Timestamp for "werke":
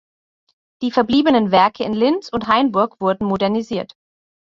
1.51-1.83